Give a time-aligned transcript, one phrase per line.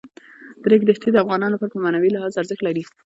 [0.61, 2.83] د ریګ دښتې د افغانانو لپاره په معنوي لحاظ ارزښت لري.